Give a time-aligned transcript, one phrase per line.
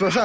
[0.00, 0.18] 说事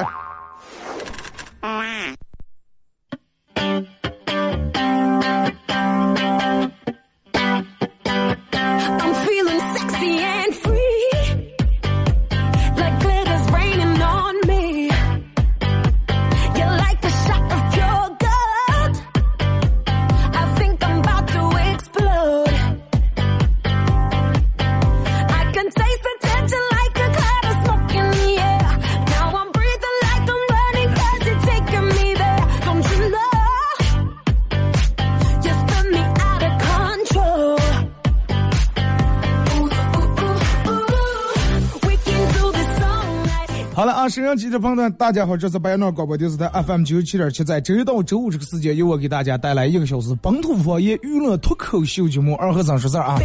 [44.36, 53.18] 记者朋友们，大家好，这是白鸟广播电视台 FM 九十七点七，在周一到周五这个时间，由我给大家带来一个小时本土方言娱乐脱口秀节目《二和三说事儿》啊。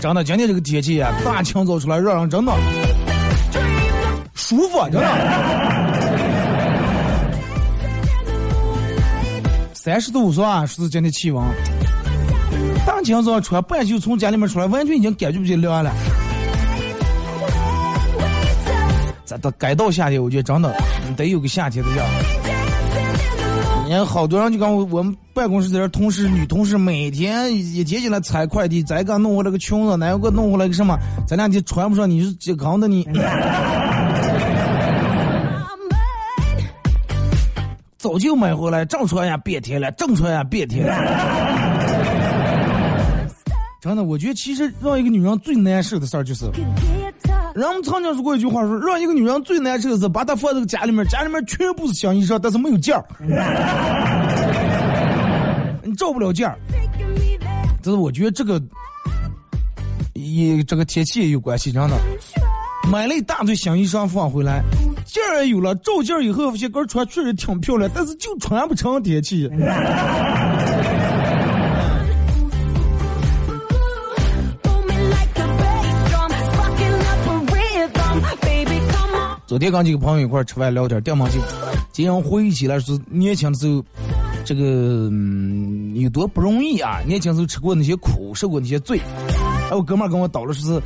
[0.00, 2.52] 真的，今天这个天气啊，大清早出来让人真的
[4.34, 5.08] 舒服，真的。
[9.74, 10.64] 三十度是吧？
[10.64, 11.42] 是今天气温。
[12.86, 15.92] 大清早穿半袖从家里面出来，完全已经感觉不见凉了。
[19.26, 20.72] 咱到该到夏天，我觉得真的
[21.16, 22.06] 得有个夏天的样。
[23.84, 33.04] 你看，好多人就跟我我们办公室这同事女同事，每天一天起来拆快递，再给弄回来个裙子，哪个弄回来个什么，咱俩就穿不上，你是这刚的你。
[37.98, 40.94] 早就买回来，正穿呀变天了，正穿呀变天了。
[43.82, 46.46] 真的，我觉得其实让一个女人最难受的事儿就是，
[47.56, 53.02] 人们曾经说过一句话，说让一个女人最难受的是把她放在家里面，家里面全部是新衣裳，但是没有件儿，
[55.82, 56.54] 你照不了件儿。
[57.82, 58.60] 这是我觉得这个，
[60.12, 61.96] 也这个天气也有关系，真的。
[62.92, 64.62] 买了一大堆新衣裳放回来，
[65.06, 69.48] 件儿也有了，照件儿以后，这根穿确实挺漂亮，但是就穿不成天气。
[79.46, 81.38] 昨天刚几个朋友一块吃饭聊天，电话就，
[81.92, 83.84] 竟然回忆起来是年轻的时候，
[84.44, 86.98] 这个嗯有多不容易啊！
[87.06, 89.00] 年轻时候吃过那些苦，受过那些罪。
[89.70, 90.82] 哎，我哥们跟我叨了是，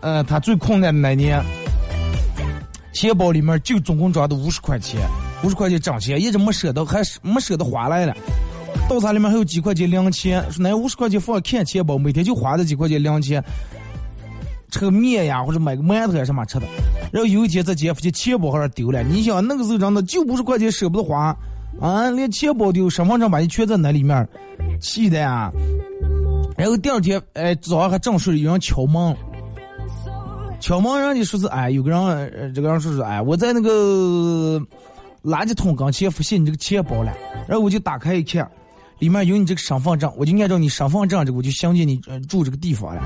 [0.00, 1.42] 呃，他最困难的那年，
[2.92, 5.00] 钱包里面就总共装的五十块钱，
[5.42, 8.16] 五十块钱挣钱，一直没舍得，还是没舍得花来了。
[8.88, 13.42] 刀叉里面还有几块钱零钱，说那五十块钱放看钱包，每天就花这几块钱零钱。
[14.70, 16.66] 吃个面呀，或者买个馒头呀什么吃的，
[17.12, 19.02] 然后有一天在姐夫家钱包好像丢了。
[19.02, 21.36] 你想那个时候真的就五十块钱舍不得花，
[21.80, 24.28] 啊，连钱包丢，身份证把你圈在那里面，
[24.80, 25.50] 气的呀。
[26.56, 29.16] 然后第二天，哎，早上还正睡，有人敲门，
[30.60, 34.60] 敲门人家说是哎，有个人，这个人说是哎，我在那个
[35.22, 37.12] 垃圾桶跟前发现你这个钱包了，
[37.46, 38.50] 然后我就打开一看，
[38.98, 41.96] 里面有你这个身份证，我就按照你身份证这个，我就相信你
[42.28, 43.02] 住这个地方了。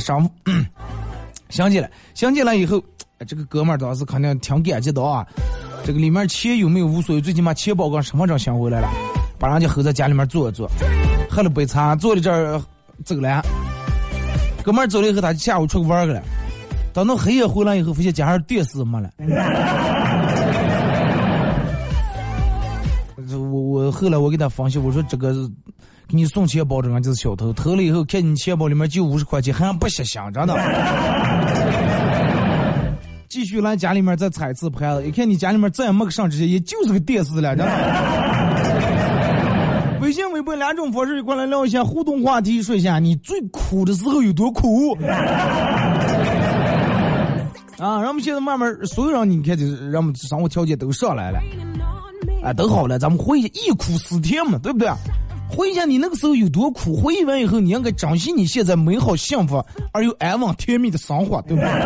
[0.00, 0.28] 上，
[1.50, 2.82] 想起来，想起来以后，
[3.26, 5.26] 这个哥们儿当时肯定挺感激的啊。
[5.84, 8.88] 这个里面钱有没有无所谓，最起码钱包跟身份证想回来了，
[9.38, 10.68] 把人家吼在家里面坐一坐，
[11.30, 12.60] 喝了杯茶，坐在这儿
[13.04, 13.42] 走了。
[14.62, 16.22] 哥们儿走了以后，他就下午出去玩去了。
[16.92, 19.10] 等到黑夜回来以后，发现家上电视没了。
[23.30, 25.50] 我我后来我给他分析，我说这个。
[26.10, 30.54] 给你送钱包的人就是小偷，偷了以后看你钱包里面就五十块钱，还不想想，真的。
[33.28, 37.72] 继续来家里面再踩次牌子，一看你家里面再也没个上这些，也就是个电视了，真的。
[40.00, 44.98] 微信、微博两种方式过来聊一下互动话题，说一下你最苦的时候有多苦。
[47.78, 51.38] 啊，咱们现在慢慢所有人，你看就是咱们生活条件都上来了，
[52.42, 54.88] 啊，都好了，咱们回忆苦思甜嘛，对不对？
[55.56, 59.62] 回忆下你那个时候有多苦，回忆完以后，你应该珍惜你现在美好、幸福
[59.92, 61.70] 而又安稳、甜蜜的生活，对不对？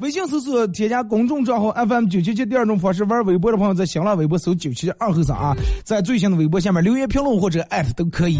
[0.00, 8.38] 微信搜索添加公众账号 FM 九七七，第二种方式玩微博的朋友在新浪微博搜九七七二后三啊，在最新的微博下面留言评论或者艾特都可以。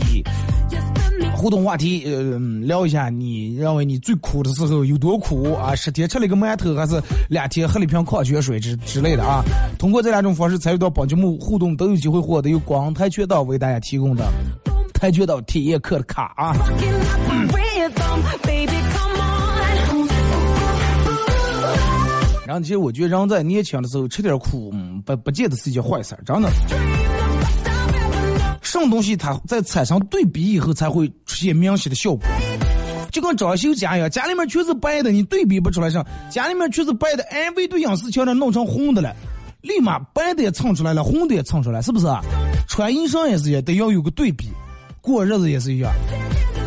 [1.39, 2.37] 互动话题，呃，
[2.67, 5.73] 聊一下你认为你最苦的时候有多苦啊？
[5.73, 9.45] 十天吃了一个馒头，还是两天喝了一瓶矿泉水之之类的啊？
[9.79, 14.25] 通过这两种方式参与到本节目互动，都有机会获得由广泰拳道为大家提供的
[14.93, 16.57] 跆拳道体验课的卡啊。
[22.45, 24.75] 然后，其实我觉得人在年轻的时候吃点苦，
[25.07, 26.51] 不不见得是一件坏事，真的。
[28.81, 32.27] 什么东西它在产生对比以后才会出现明显的效果，
[33.11, 39.15] 就跟装修家一样，家里面全是白的，你对比不出来上；家里面全是白的，哎，唯独影视墙那弄成红的了，
[39.63, 42.21] 立马白的也蹭出来了，红的也蹭出来，是不是啊？
[42.69, 44.49] 穿衣裳也是一样，得要有个对比，
[45.01, 45.93] 过日子也是一样。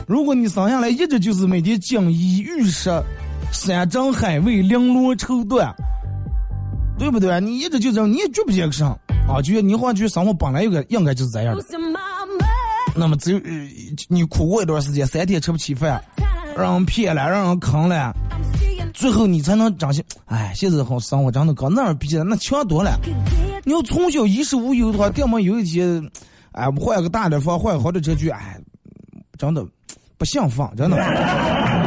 [0.07, 2.89] 如果你生下来一直就是每天锦衣玉食、
[3.51, 5.71] 山珍海味、绫罗绸缎，
[6.97, 7.39] 对不对？
[7.41, 8.85] 你一直就这样，你也觉不见个啥。
[9.27, 11.63] 啊，就你好像觉得生活本来应该应该就是这样的。
[12.93, 13.39] 那么只有
[14.09, 16.03] 你苦过一段时间，三天吃不起饭，
[16.57, 18.13] 让人骗了，让人坑了，
[18.93, 20.03] 最后你才能长心。
[20.25, 22.99] 哎，现在好生活真的跟那儿比起来那强多了。
[23.63, 26.05] 你要从小衣食无忧的话，要么有一天，
[26.51, 28.59] 哎，换个大点房，换个好的车去，哎，
[29.37, 29.65] 真的
[30.17, 30.97] 不想放，真的。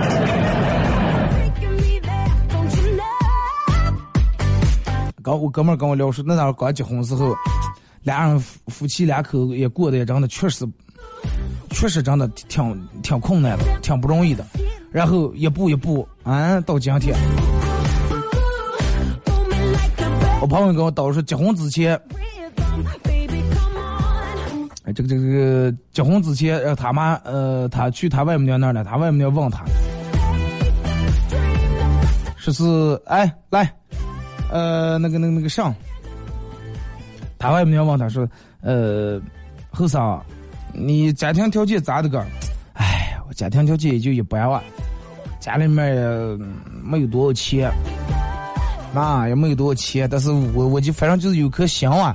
[5.25, 7.35] 刚我哥们跟我聊说，那会刚结婚时候，
[8.03, 10.69] 俩人夫夫妻两口也过得也真的确实，
[11.71, 14.45] 确实真的挺挺困难的，挺不容易的。
[14.93, 17.17] 然后一步一步，啊，到今天，
[20.43, 21.99] 我朋友跟我叨说，结婚之前，
[24.85, 29.65] 哎，这个这个结婚之前，呃，他妈呃，他去他外母娘那儿了，他外母娘问他，
[32.37, 33.75] 说是哎来。
[34.55, 35.75] 呃，那个、那个、那个上，
[37.41, 38.25] 他外面要问他说
[38.63, 39.21] ：“呃，
[39.73, 40.21] 后生，
[40.73, 42.25] 你家庭条件咋的个？
[42.75, 44.63] 哎，我家庭条件也就一般吧，
[45.41, 46.39] 家里面也
[46.85, 47.69] 没有多少钱，
[48.95, 52.15] 那也没有多少钱，但是我我就反正就是有颗心啊。”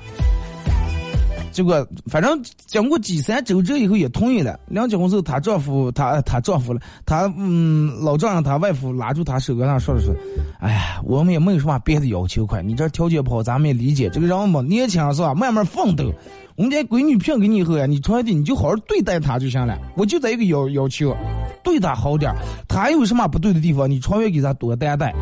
[1.51, 4.59] 结果，反正经过几三周折以后也同意了。
[4.67, 10.13] 两结婚时候，她丈夫，她她丈夫了，她嗯老丈人，她外父拉住她手跟她说的是
[10.61, 14.09] ：“哎呀，我们也没有什么别的要求，快，你这条件不好，咱们也理解。
[14.09, 15.33] 这个人嘛，年轻是吧？
[15.33, 16.13] 慢慢奋斗。
[16.55, 19.77] 我们家闺女骗给你以后呀，你出来的你就好好对待她就行了。
[19.95, 21.15] 我就这一个要要求，
[21.63, 22.33] 对她好点。
[22.67, 25.13] 她有什么不对的地方，你长远给她多担待。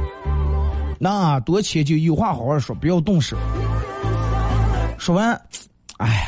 [0.99, 3.37] 那多迁就，有话好好说，不要动手。
[4.97, 5.39] 说完。”
[5.97, 6.27] 哎，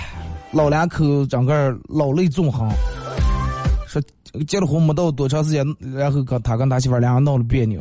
[0.51, 2.69] 老两口整个老泪纵横，
[3.87, 4.01] 说
[4.47, 7.79] 结了婚没到多长时间，然后跟他跟他媳妇两个闹了别扭。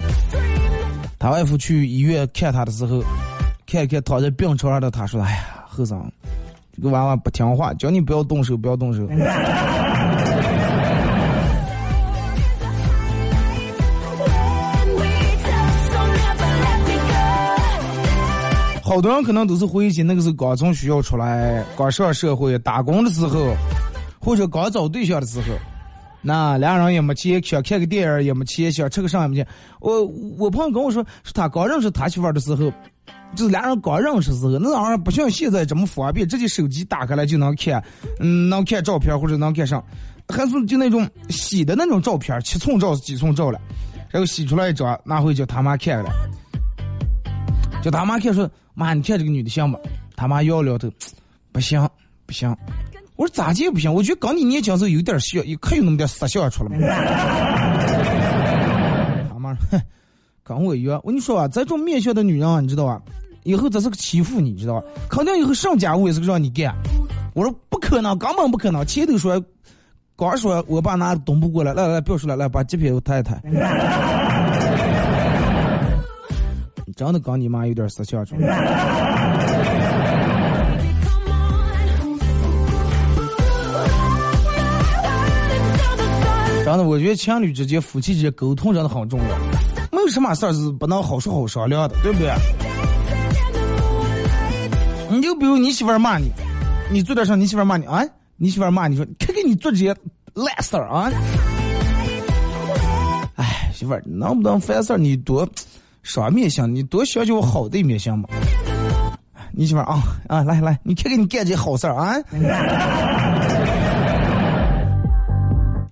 [1.19, 3.02] 他外父去医院看他的时候，
[3.67, 6.00] 看一看躺在病床上的他，说：“哎呀，后生，
[6.76, 9.06] 这个娃娃不听话，叫你不要动手，不要动手。”
[18.88, 23.55] 好多人可能都是回忆起那个时候刚从学校出来，刚上社会打工的时候，
[24.19, 25.49] 或者刚找对象的时候，
[26.23, 29.46] 那俩人也没钱，想看个电影也没钱，想吃个啥也没钱。
[29.81, 30.02] 我
[30.38, 32.73] 我朋友跟我说，是他刚认识他媳妇的时候，
[33.37, 37.85] 就是俩人刚认识的时候，那玩意儿不像现在这么方便，直接手机打开来就能看，
[38.20, 39.85] 嗯，能看照片或者能看上，
[40.28, 43.61] 还是就那种洗的那种照片，七寸照是几寸照了，
[44.09, 46.11] 然后洗出来一张，拿回叫他妈看了，
[47.82, 48.50] 叫他妈看说。
[48.75, 49.76] 妈，你看这个女的像不？
[50.14, 50.88] 他妈摇了摇头，
[51.50, 51.90] 不像，
[52.26, 52.56] 不像。
[53.16, 53.92] 我说咋介不行？
[53.92, 56.87] 我觉得刚你年轻时候有点像，可有那么点色相出来了。
[59.32, 59.80] 他妈，哼，
[60.44, 61.00] 跟我一样。
[61.02, 63.02] 我跟你说啊，这种面相的女人啊，你知道吧？
[63.42, 64.87] 以后这是个欺负你，知道吧？
[65.11, 66.73] 肯定以后上家务也是让你干。
[67.35, 68.87] 我说不可能，根本不可能。
[68.87, 69.44] 前头说，
[70.16, 73.42] 刚说我爸拿东不过来，来来，不要说了，来把鸡皮我抬一抬。
[76.99, 78.40] 真的跟你妈有点色相出来。
[86.64, 89.38] 真的，我觉得情侣之间、夫妻之间沟通真的很重要。
[89.93, 92.35] 没有什么事儿是不能好说好商量的，对不对？
[95.09, 96.33] 你就比如你媳妇骂你，
[96.90, 98.02] 你做点事你媳妇骂你啊，
[98.37, 99.95] 你媳妇骂你说，看看你做这些
[100.35, 101.09] 烂事儿啊！
[103.37, 105.49] 哎，媳妇儿，能不能烦事儿你多？
[106.02, 108.28] 双面相，你多想想好的一面相嘛。
[109.52, 112.14] 你媳妇啊啊，来来，你看看你干这好事儿啊。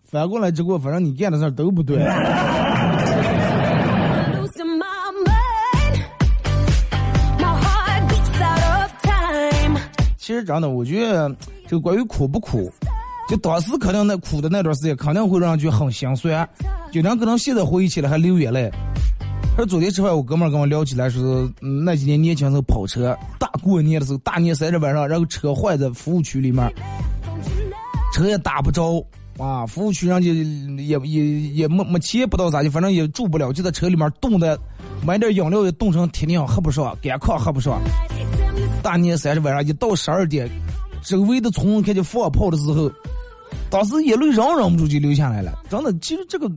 [0.08, 1.98] 反过来之后，反正你干的事儿都不对。
[10.16, 11.34] 其实真的，我觉得
[11.66, 12.72] 这个关于苦不苦，
[13.28, 16.48] 就当时肯定那苦的那段时间，肯定会让人觉得很心酸。
[16.90, 18.70] 就人可能现在回忆起来还流眼泪。
[19.56, 26.70] 说昨天吃饭，我哥们儿跟我聊起来，说那几年年轻时候跑车，大过年的时候，大年三十晚上，然后车坏在服务区里面，
[28.12, 29.02] 车也打不着
[29.38, 34.60] 啊，服务区上就也也也没没钱，不知道咋的，反正也住不了，就在车里面冻的，
[35.02, 37.80] 买点饮料也冻成铁娘喝不上，干炕喝不上。
[38.82, 40.50] 大年三十晚上一到十二点。
[41.02, 42.90] 周围的村开始放炮的时候，
[43.70, 45.58] 当时眼泪忍忍不住就流下来了。
[45.70, 46.50] 真的，其实这个，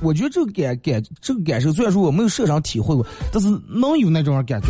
[0.00, 4.68] 我觉得这个感感这个感受，虽然说我没有设上体会过，但是能有那种感觉。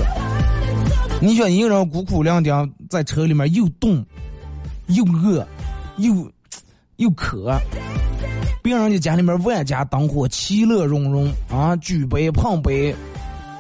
[1.20, 4.04] 你想一个人孤苦伶仃在车里面，又冻，
[4.88, 5.46] 又饿，
[5.96, 6.30] 又
[6.96, 7.58] 又渴，
[8.62, 12.94] 别人家家里面万家灯火，其乐融融啊，举杯碰杯。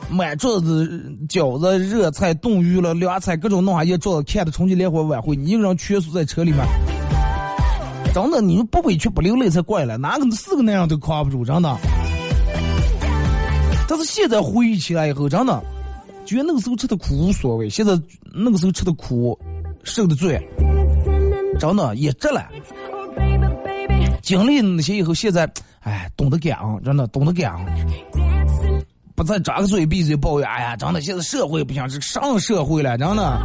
[0.08, 0.86] 满桌子
[1.28, 6.64] 饺子、热菜、冻鱼了、凉菜，各种弄下一桌子，看的春节联欢晚会，你一个人蜷缩在车里面，
[8.16, 11.76] 真的，你不委屈不流泪才怪了，哪个四个那样都扛不住，真的。
[13.86, 15.62] 但是现在回忆起来以后，真的，
[16.24, 17.92] 觉得那个时候吃的苦无所谓，现在
[18.32, 19.38] 那个时候吃的苦，
[19.84, 20.42] 受的罪，
[21.60, 22.48] 真的也值了。
[24.22, 25.46] 经历那些以后，现在，
[25.80, 27.66] 哎，懂得感恩，真的懂得感恩。
[29.14, 33.42] 不再张个嘴闭嘴抱怨，哎呀，真的，现在社会不像是上社会了，真的，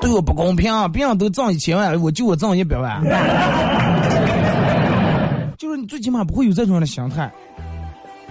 [0.00, 3.02] 对我不公平，别人都挣一千万，我就我挣一百万，
[5.58, 7.30] 就是你最起码不会有这种的心态。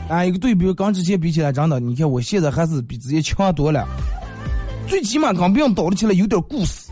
[0.08, 3.86] 哎，一个对比，刚之前比起来，真的，你看我现在还是比之前强多了，
[4.88, 6.90] 最起码跟别人倒了起来有点故事，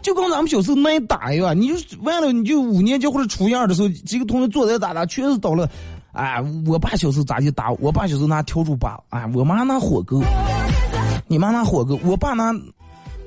[0.00, 5.68] 就跟咱们小时候挨打一样，你就完了，你就五年级或者初一二的时候，几个同学坐在打打，确实倒了。
[6.12, 7.70] 哎，我爸小时候咋就打？
[7.80, 10.22] 我爸小时候拿笤帚把，哎，我妈拿火钩，
[11.30, 12.52] 你妈拿火钩，我爸拿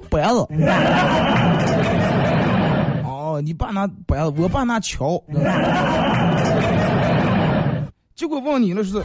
[0.10, 0.46] 板子。
[3.08, 5.24] 哦，你爸拿板子，我爸拿锹。
[8.14, 9.02] 结果问你了是，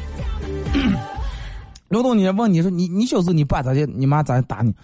[1.89, 3.87] 刘东，你问你说你你小时候你爸咋的？
[3.87, 4.75] 你妈咋打你？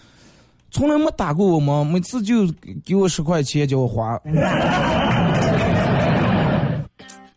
[0.70, 1.82] 从来没打过我吗？
[1.82, 2.46] 每次就
[2.86, 4.16] 给我十块钱叫我花。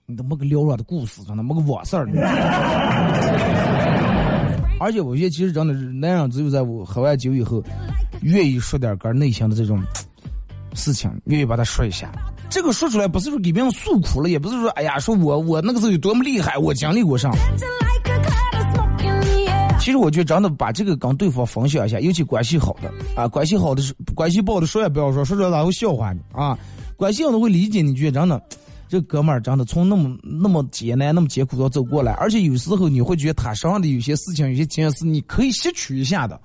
[0.05, 2.05] 你都没个缭乱的故事，真的没个往事儿。
[4.79, 7.63] 而且我觉得，其实真的是男人，只有在我喝完酒以后，
[8.21, 9.81] 愿意说点个内心的这种
[10.73, 12.11] 事情，愿意把它说一下。
[12.49, 17.31] 这个说出来不是说给别人诉苦了，也不是说哎呀，说我我那个时候有多么厉害，我经历过啥。
[19.79, 26.57] 其实我觉得真的把这个跟对方分享一下，尤其关系好的啊，关系好的是关系不好的说也不要说，说出来他会笑话你啊。
[26.97, 28.41] 关系好的会理解你，觉得真的。
[28.89, 36.39] 这哥们儿真的从那么那么艰难、那么艰苦的走过来，而且有时候你会觉得他身上的有些事情、有些经验是你可以吸取一下的。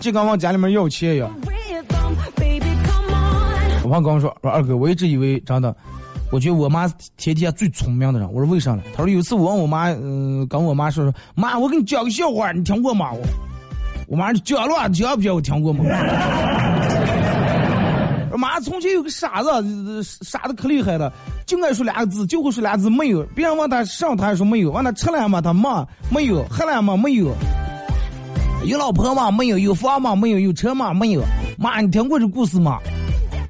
[0.00, 1.30] 就刚往家里面要钱一样。
[3.84, 5.74] 我爸跟我说：“说二哥，我一直以为真的，
[6.30, 6.86] 我觉得我妈
[7.16, 13.12] 天底下最聪明的人。”我说：“为啥呢？”他说：“有一次我问我妈，嗯，跟我妈说说，妈，我给你讲个笑话，你听过吗？”
[14.08, 14.08] 我。
[14.08, 15.34] 我妈讲了，讲不讲？
[15.34, 15.84] 我听过吗？
[18.36, 21.12] 妈，从前有个傻子，傻的可厉害了，
[21.44, 23.24] 就爱说俩字，就会说俩字，没有。
[23.34, 24.70] 别人问他上，他还说没有。
[24.70, 25.40] 问他吃了吗？
[25.40, 26.44] 他妈没有。
[26.48, 26.96] 喝了吗？
[26.96, 27.34] 没有。
[28.64, 29.30] 有老婆吗？
[29.30, 29.58] 没有。
[29.58, 30.14] 有房吗？
[30.14, 30.38] 没有。
[30.38, 30.94] 有车吗？
[30.94, 31.22] 没有。
[31.58, 32.78] 妈，你听过这故事吗？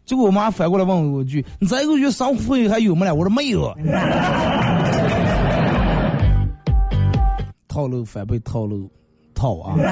[0.06, 3.70] 结果我妈反过来问我一句：“你这个月生活费还有没了？”我说没有。
[7.68, 8.90] 套路反被套路。
[9.38, 9.75] 套啊！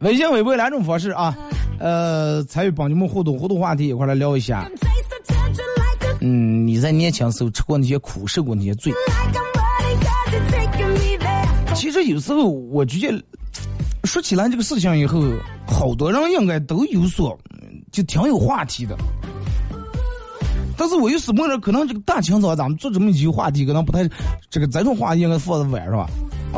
[0.00, 1.36] 微信、微博两种方式啊，
[1.80, 4.70] 呃，参与帮你们互动，互动话题一块来聊一下。
[6.20, 8.92] 嗯，你在年轻时候吃过那些苦，受过那些罪？
[11.74, 13.12] 其实有时候我直接，
[14.04, 15.20] 说起来这个事情以后，
[15.66, 17.36] 好多人应该都有所，
[17.90, 18.96] 就挺有话题的。
[20.78, 24.08] 但是我又是梦着，可能这个大清早咱们做这么一个话题，可能不太，
[24.48, 26.08] 这个这种话题应该放在晚上吧？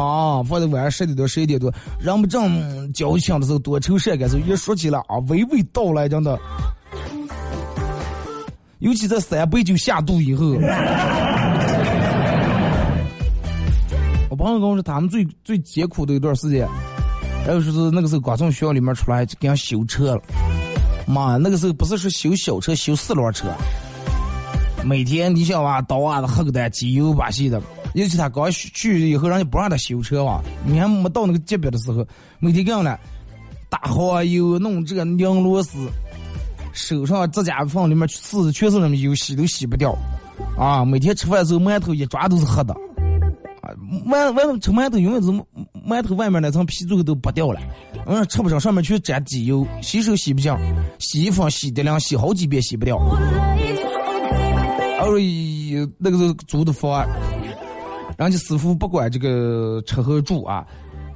[0.01, 6.39] 啊，放在晚上十点多、十一点多，人不正交情的时候，多愁善感时候，一说起来啊，娓娓道来，真的。
[8.81, 10.47] 尤其在三杯酒下肚以后，
[14.29, 16.69] 我朋友跟我说，他们最最艰苦的一段时间，
[17.47, 20.23] 然后说是那个时候刚从学校里面出来，就给人修车了。
[21.07, 23.49] 妈，那个时候不是说修小车，修四轮车。
[24.85, 27.61] 每天你想哇，刀啊子黑个蛋，机油把戏的。
[27.95, 30.41] 尤其他刚去以后，人家不让他修车哇。
[30.65, 32.07] 你还没到那个级别的时候，
[32.39, 32.99] 每天干了
[33.69, 35.89] 打耗油、弄这个拧螺丝，
[36.73, 39.97] 手上指甲缝里面是全是那么油，洗都洗不掉。
[40.57, 42.73] 啊，每天吃饭的时候馒头一抓都是黑的。
[43.63, 43.75] 啊，
[44.07, 45.29] 馒外头吃馒头永远是
[45.87, 47.61] 馒头外面那层皮最后都剥掉了，
[48.07, 50.57] 嗯，吃不上，上面全沾机油，洗手洗不净，
[50.99, 52.97] 洗衣服洗的凉，洗好几遍洗不掉。
[55.13, 57.07] 而那个是租的房，
[58.19, 60.67] 人家师傅不管这个吃和住啊，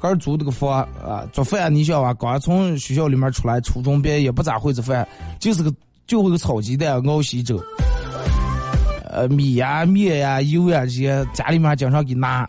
[0.00, 5.06] 刚租这个房啊，做饭你想啊，刚从学校里面出来，初中毕业也不咋会做饭，
[5.38, 5.72] 就是个
[6.06, 7.62] 就会个炒鸡蛋、熬稀粥。
[9.10, 12.44] 呃，米呀、面呀、油呀这些，家里面经常给拿。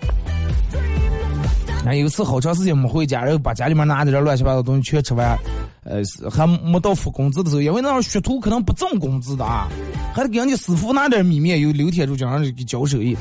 [1.86, 5.38] 那有一次好长时间没回家，然后把家里面拿的这乱七八糟东西全吃完，
[5.84, 9.68] 呃，还没到付工资的时候，因为那时候学徒可能不挣工资的啊，
[10.16, 13.18] 还得给人家师傅拿点米面油，留天柱经常给交手艺。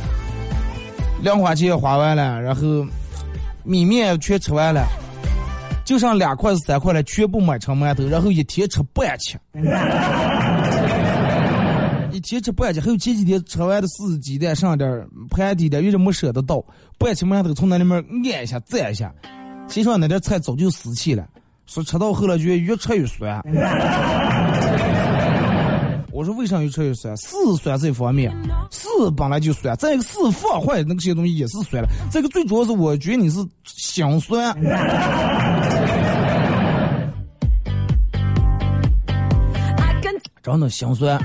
[1.25, 2.87] 零花钱花完了，然后
[3.65, 4.87] 米面全吃完了，
[5.85, 9.37] 就剩两块是三块了，全部买成馒头，然后一天吃半吃。
[12.13, 16.65] 一天吃半斤，还有前几天吃完的四鸡蛋，剩点盘底的，有点没舍得倒，
[16.97, 17.97] 半吃馒头从那里面
[18.33, 19.13] 按一下蘸一下，
[19.67, 21.27] 心上那点菜早就死气了，
[21.67, 23.43] 说吃到后来觉得越吃越酸。
[26.25, 27.17] 说为啥越吃越酸？
[27.17, 27.29] 是
[27.61, 28.33] 酸这方面，
[28.71, 34.55] 是本来就酸，再一个是放坏那个些东西也是酸了，这个最主要是我觉得你是想酸。
[40.43, 41.19] 真的心酸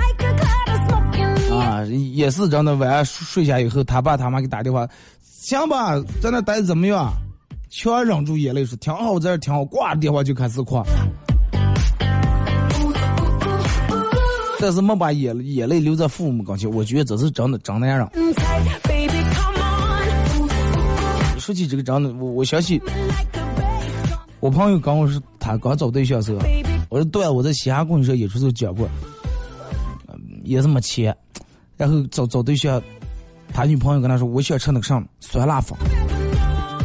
[1.51, 1.83] 啊！
[2.13, 4.87] 也是真的，晚上睡下以后，他爸他妈给打电话，
[5.21, 7.11] 行吧，在那待着怎么样？
[7.69, 9.65] 全忍住眼泪说挺好，在这挺好。
[9.65, 10.81] 挂电话就开始哭，
[14.59, 16.69] 但是没把眼眼泪留在父母跟前。
[16.69, 18.07] 我觉得这是真的真男人。
[21.39, 22.79] 说起这个真的，我我想起
[24.39, 26.39] 我朋友跟我说，他刚找对象时候。
[26.89, 28.89] 我说对，啊我在西安公园演出时候讲过，
[30.43, 31.15] 也是没钱，
[31.77, 32.81] 然后找找对象，
[33.53, 35.77] 他女朋友跟他说，我想吃那个什么酸辣粉。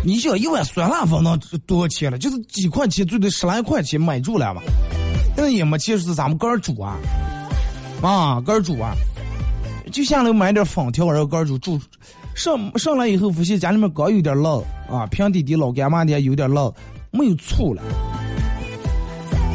[0.05, 2.19] 你想一碗酸辣粉能多少钱了？
[2.19, 4.61] 就是几块钱，最多十来块钱买住了嘛。
[5.37, 6.99] 那也没钱，是咱们个人煮啊，
[8.07, 8.95] 啊，个人煮啊，
[9.91, 11.81] 就下来买点粉条，然后个人煮煮。
[12.35, 16.71] 上上来以后发现家里面刚有点辣啊，平底底老干妈的有点辣，
[17.11, 17.83] 没有醋了。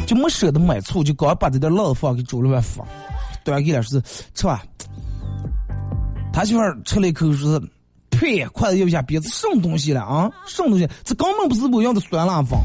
[0.06, 2.84] 就没舍得买醋，就刚把这点辣放给煮了碗饭，
[3.44, 4.02] 端给了说
[4.34, 4.62] 吃吧。
[6.32, 7.68] 他媳妇吃了一口说是
[8.10, 10.30] ：“呸，筷子咬下鼻子，什么东西了啊？
[10.46, 10.88] 什么东西？
[11.04, 12.58] 这根本不是我要的酸辣粉，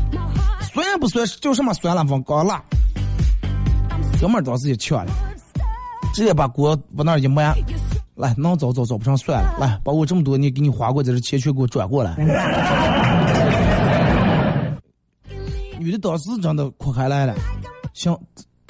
[0.74, 2.24] 酸不酸叫什么酸辣粉？
[2.24, 2.64] 刚辣。”
[4.20, 5.12] 哥们当时也呛了，
[6.16, 7.54] 直接把锅往那一埋，
[8.16, 12.16] 来，能找找找不上算了，来，把我这么多年给你花过的这钱全给我转过来。
[15.78, 17.36] 女的当时真的哭开来了，
[17.94, 18.18] 想，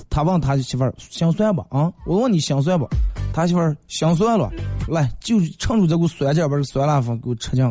[0.10, 1.64] 他问他媳妇儿心算吧？
[1.70, 2.90] 啊，我问你心酸不？
[3.32, 4.50] 他媳妇儿心算了，
[4.88, 7.64] 来，就趁着这股酸劲把这酸辣粉给我吃进。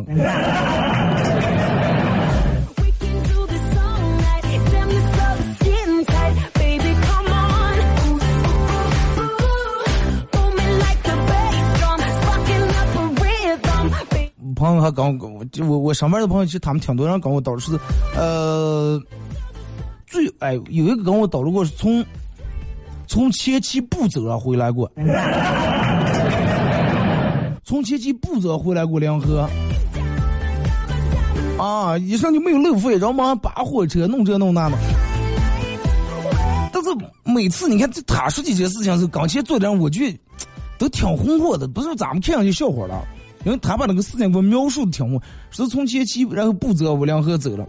[14.65, 17.77] 朋友还跟我，我我上班的朋友，其实他们挺多人跟我叨是，
[18.15, 18.99] 呃。
[20.07, 22.03] 最哎，有一个跟我叨了过，是从
[23.05, 24.89] 从前期不走上回来过，
[27.65, 29.45] 从前期不走回来过两河，
[31.57, 34.77] 啊，一上就没有路费，然后马上扒火车，弄这弄那的。
[36.71, 36.89] 但是
[37.23, 40.17] 每次你看这他说起这些事情是，刚前做的人，我觉得
[40.77, 43.05] 都挺红火的，不是咱们看上去笑话了，
[43.45, 47.65] 因为他把那个事情给我描述的挺红，是从前期然后不走往两河走了，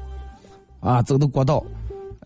[0.80, 1.62] 啊，走到国道。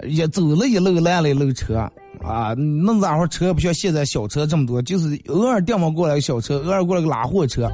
[0.09, 1.77] 也走了一路烂了一路车
[2.23, 7.71] 啊，那咋会车不像现在小车这么多，就是偶尔电话过来个小车，偶尔过来个拉货车。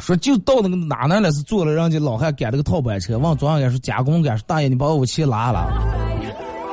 [0.00, 5.68] 说就到那个哪那了是坐了人家老汉赶那个套板车，往庄上说加工赶说大爷你把我钱拉了。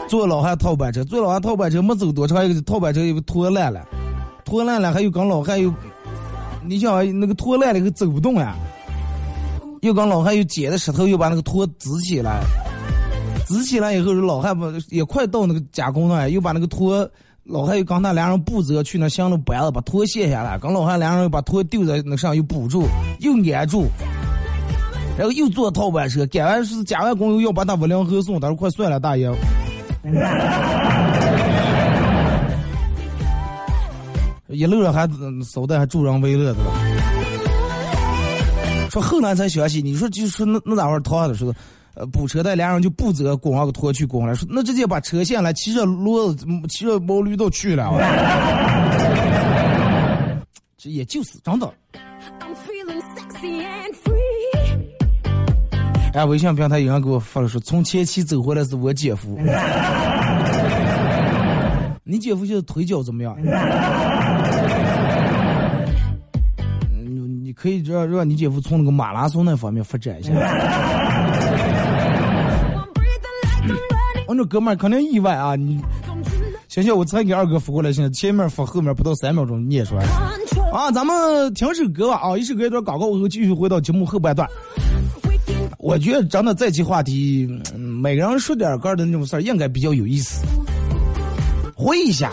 [0.09, 3.87] 坐老汉套板车，坐老汉套板车没走多长，一个套板车又拖烂了，
[4.43, 5.71] 拖烂了还有跟老汉又，
[6.65, 8.55] 你想那个拖烂了又走不动呀，
[9.81, 12.41] 又跟老汉又捡的石头又把那个拖支起来。
[13.45, 17.07] 支起来以后，老汉不也快到那个加工了，又把那个拖，
[17.43, 22.87] 老汉又刚他俩人步着去那箱子搬了，把拖卸下来，跟老汉俩人又把拖丢在那上，又补住，
[23.19, 23.85] 又粘住，
[25.17, 29.29] 然后又坐套板车，赶完是加完工又要把他往梁河送，他说快算了，大爷，
[34.53, 35.05] 一路上还
[35.43, 36.71] 捎带还助人为乐的了。
[38.89, 41.53] 说后来才想起，你说就说那那咋会儿他的时候。
[41.95, 47.87] 呃补车带，俩人就不择工上个拖去工了，说那直接把车卸来，骑着骡子，骑着毛驴都去了。
[50.75, 51.71] 这也就是真的。
[56.15, 59.37] 哎，微信平台有人给我发了说，从前期走回来是我姐夫。
[62.05, 63.33] 你姐夫现在腿脚怎么样？
[66.91, 70.33] 嗯你可以让让你姐夫从那个马拉松那方面发展一下。
[74.27, 75.55] 我这哥们儿肯定意外啊！
[75.55, 75.79] 你
[76.67, 80.03] 想想，我才给二哥发过来，现在前面发后面不到三秒钟念出来。
[80.73, 82.37] 啊，咱们听首歌吧啊！
[82.37, 84.45] 一首歌一段广告，我后继续回到节目后半段。
[85.77, 90.43] 我觉得真的这期话题，每个人说点歌的那种事儿，应该比较有意思。
[91.83, 92.29] 回一下，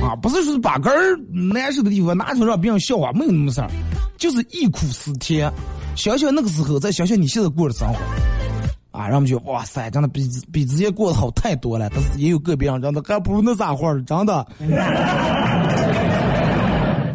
[0.00, 1.16] 啊，不是说把根儿
[1.52, 3.68] 难受的地方拿出来让别人笑话，没有那么事儿，
[4.16, 5.52] 就是忆苦思甜，
[5.96, 7.98] 想想那个时候，再想想你现在过的生活，
[8.92, 11.90] 啊，让我们觉得哇塞，真的比比之前过得好太多了。
[11.90, 14.46] 但是也有个别人真的还不如那啥活儿，真的，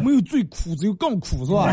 [0.04, 1.72] 没有最苦，只有更苦，是吧？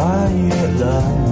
[0.00, 1.29] 穿越了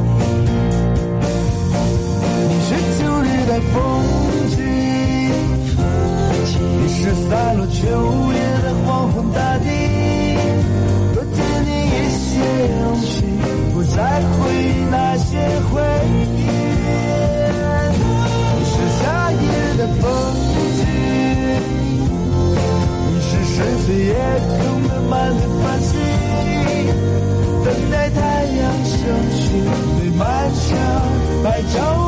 [31.70, 32.07] 长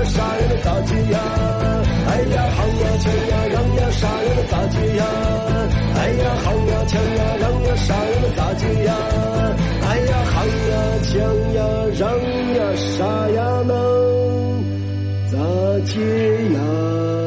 [0.00, 1.18] 呀，杀人的大街呀！
[2.08, 5.04] 哎呀，好呀，抢呀，让呀，杀人的大街呀！
[5.94, 8.94] 哎呀，好呀，抢呀，让呀，杀人的大街呀！
[9.82, 11.12] 哎呀，好呀，抢
[11.54, 11.60] 呀，
[11.98, 12.08] 让
[12.56, 13.74] 呀，杀呀，能
[15.32, 15.38] 大
[15.84, 16.00] 街
[16.54, 17.19] 呀！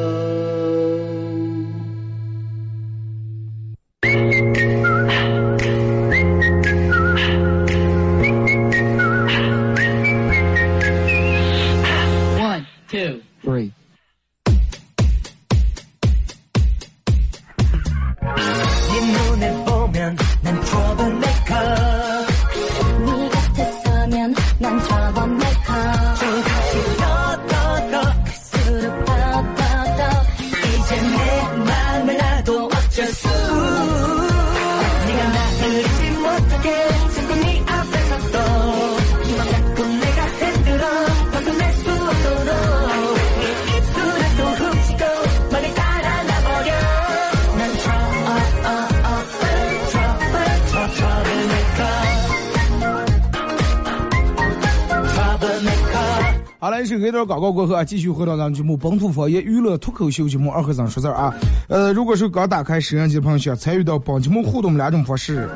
[56.82, 61.34] 是一段广告过后啊，继续回到咱们节目《本土方言娱乐脱口秀》节目二和尚说事儿啊。
[61.68, 65.46] 呃，如果是刚打开摄像机的朋友，想参与到本节目互动两种方式：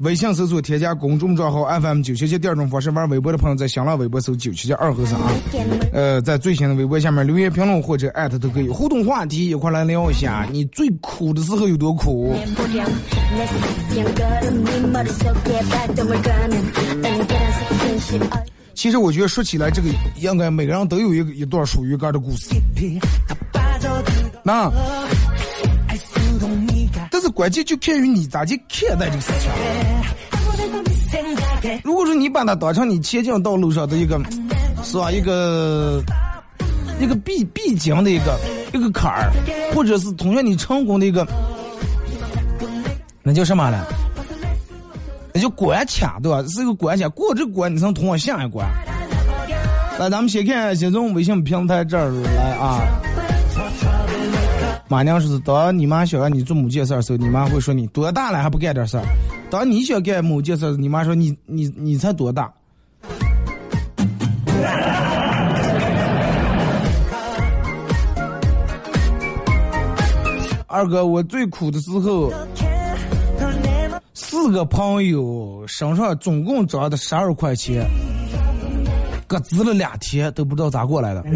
[0.00, 5.32] 微信搜索添加公众账号 FM 九七七；第二种方式，玩微博的朋友在新浪微博搜九七七二和尚啊。
[5.94, 12.34] 呃，在最新的微博下面留言评论或者艾特都可以互动话题，一块来聊一下你最苦的时候有多苦。
[18.80, 22.48] 其实我觉得说起来，这个应该每个人都有一一段属于个的故事。
[24.42, 24.72] 那，
[27.10, 29.50] 但是关键就看于你咋去看待这个事情。
[31.84, 34.18] 如果说你把它当成你前进道路上的一个，
[34.82, 35.12] 是吧？
[35.12, 36.02] 一个
[36.98, 38.40] 一个必必经的一个
[38.72, 39.30] 一个坎儿，
[39.74, 41.28] 或者是通向你成功的一个，
[43.22, 43.84] 那叫什么呢？
[45.32, 46.42] 那就关卡对吧？
[46.48, 48.66] 是个关卡，过这关你才能通往下一关。
[49.98, 52.80] 来，咱们先看先从微信平台这儿来啊。
[54.88, 59.04] 马娘说是当你妈想让你做某件事的时候，你妈会说你多大了还不干点事儿；
[59.50, 62.52] 当你想干某件事，你妈说你你你才多大。
[70.66, 72.32] 二哥，我最苦的时候。
[74.42, 77.86] 四个朋友身上总共涨的十二块钱，
[79.26, 81.22] 各值了两天都不知道咋过来的。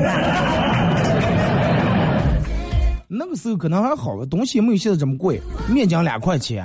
[3.06, 5.38] 那个时候可能还好，东西没有现在这么贵，
[5.68, 6.64] 面浆两块钱。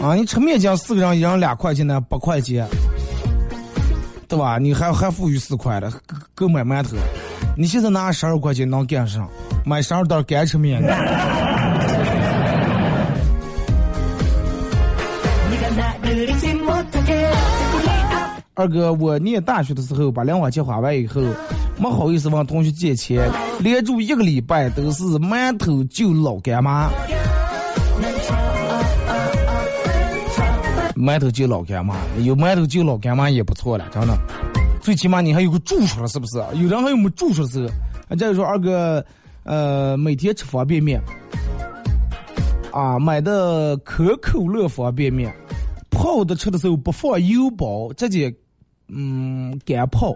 [0.00, 2.66] 啊，你吃面浆四个人一人两块钱呢，八块钱，
[4.26, 4.58] 对吧？
[4.58, 5.88] 你还还富裕四块的，
[6.34, 6.96] 够买馒头。
[7.56, 9.28] 你现在拿十二块钱能干上，
[9.64, 10.82] 买十二袋干吃面。
[18.54, 21.22] 二哥，我念大学的时候把零花钱花完以后，
[21.78, 26.90] 没好意思问同学借钱，连住一个礼拜都是馒头就老干妈。
[30.94, 34.14] 馒头就老干妈，有馒头就老干妈也不错了，真的。
[34.82, 36.36] 最起码你还有个住处了，是不是？
[36.54, 37.68] 有人还有没住处的时候，
[38.10, 39.02] 再就说二哥，
[39.44, 41.00] 呃，每天吃方便面，
[42.70, 45.34] 啊，买的可口乐方便面，
[45.90, 48.30] 泡的吃的时候不放油包，直接。
[48.94, 50.14] 嗯，干泡，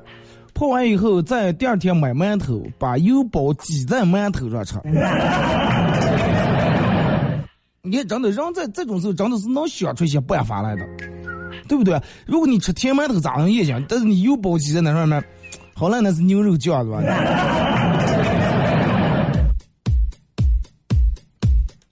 [0.54, 4.76] 泡完以后，在第二天买馒头，把油包挤在馒头上吃。
[7.82, 10.84] 你，真的，人在这种时候真的是能想出一些办法来的，
[11.68, 12.00] 对不对？
[12.26, 13.84] 如果你吃甜馒头咋能也行？
[13.88, 15.22] 但是你油包挤在那上面，
[15.72, 17.00] 好了，那是牛肉酱，是吧？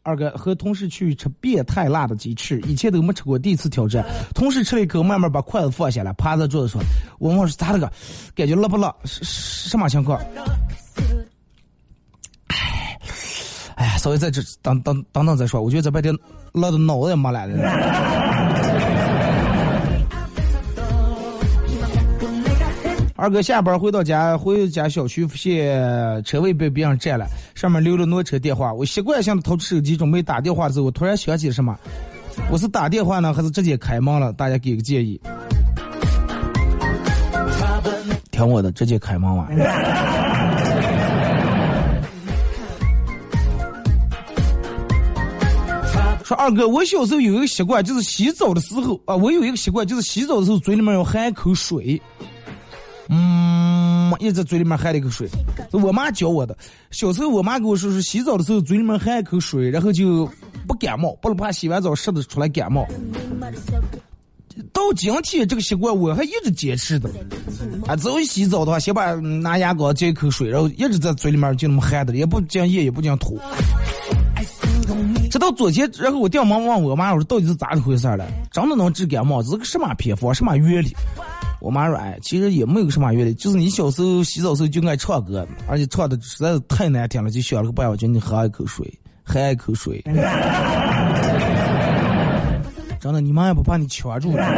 [0.04, 4.04] 二哥和同事去吃变态辣的鸡翅，以前都没吃过，第一次挑战。
[4.34, 6.80] 同事吃了一口，慢慢把筷子放下来，趴在桌子上。
[7.18, 7.90] 我问是咋了个？
[8.34, 8.94] 感觉辣不辣？
[9.04, 10.20] 什什么情况？
[12.48, 12.98] 哎，
[13.76, 15.62] 哎呀，稍微在这等等等等再说。
[15.62, 16.14] 我觉得这半天
[16.52, 17.46] 辣的脑子也没了
[23.24, 28.70] 二哥下班回到家，回家小区发现车位被别人占了，上面留了挪车电话。
[28.70, 31.74] 我习惯性的掏出手机准备打电话的时候，我突然想起什么，
[32.52, 34.30] 我是打电话呢，还是直接开门了？
[34.34, 35.18] 大家给个建议。
[38.30, 39.48] 听我的，直接开门玩。
[46.24, 51.98] 说二哥，我小时候有一个习惯，就是洗澡的时候啊，我有一个习惯，就是洗澡的时候嘴里面要含一口水，
[53.08, 55.28] 嗯，一直嘴里面含了一口水，
[55.70, 56.56] 是我妈教我的。
[56.90, 60.28] 小时候我妈跟我说，是洗澡的时候嘴里面含一口水，然后就
[60.66, 62.86] 不感冒，不是怕洗完澡湿的出来感冒。
[64.72, 67.10] 到今天这个习惯我还一直坚持的，
[67.86, 73.38] 啊，只要一洗澡的话，先把拿牙膏接一口水，然后一直在嘴里面就那么含着，也不讲咽，也不讲吐。
[75.30, 78.24] 直到昨天，然后我掉毛问我妈，我说到底是咋回事儿了？
[78.52, 79.42] 真的能治感冒？
[79.42, 80.32] 这是个什么偏方？
[80.32, 80.94] 什么原理？
[81.64, 88.86] 我妈说，哎，其实也没有什么原因，就是你小时候洗澡时候就爱唱歌，而且唱的实在是太难听了，就想了个办法，叫你喝一口水，
[89.22, 90.02] 喝一口水。
[93.00, 94.44] 真的，你妈也不怕你呛住了。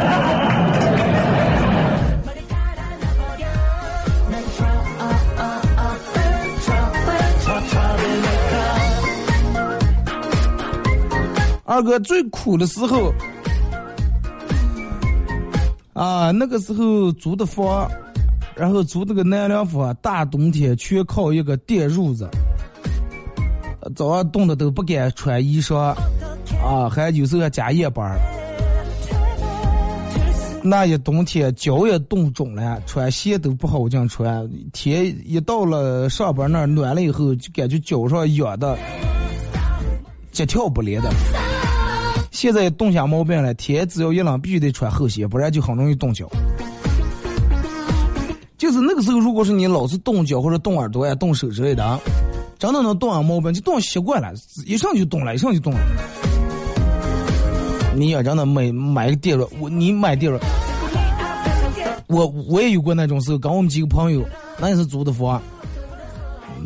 [11.63, 13.13] 二哥最苦的时候
[15.97, 17.89] 啊，那个时候租的房，
[18.55, 22.29] 然后租那个南凉房，大冬天全靠一个电褥子，
[23.95, 25.75] 早上冻的都不敢穿衣裳，
[26.63, 28.15] 啊，还有时候还加夜班
[30.61, 34.47] 那一冬天脚也冻肿了，穿鞋都不好讲穿。
[34.73, 38.77] 天一到了上班那儿暖了以后，就感觉脚上痒的，
[40.31, 41.09] 急跳不连的。
[42.37, 46.29] 现在冻下毛病了，天只要一冷，必须得穿厚鞋，不然就很容易冻脚。
[48.59, 51.99] 就是那个时候，如果是你老是冻脚或者冻耳朵呀、冻手之类的，
[52.59, 54.31] 真的能冻上毛病，就冻习惯了，
[54.67, 55.79] 一上就冻了，一上就冻了。
[57.95, 60.39] 你要真的买买个电褥，我你买电褥，
[62.05, 64.23] 我我也有过那种时候，跟我们几个朋友，
[64.59, 65.41] 那也是租的房。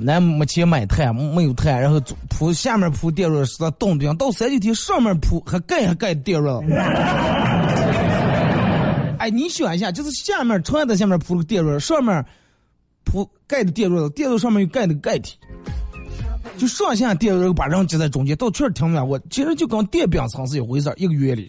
[0.04, 4.16] 那没钱买炭，没有炭，然后铺下面铺电褥，实在冻不行。
[4.18, 6.62] 到三九天上面铺还盖还盖电褥。
[9.20, 12.26] 哎，你想一下，就是下面穿在下面铺了个电褥，上面
[13.04, 15.38] 铺盖的电褥，电褥上面又盖的盖体，
[16.58, 19.22] 就上下电褥把人挤在中间，到确实挺暖和。
[19.30, 21.48] 其实就跟电饼层是一回事，一个原理。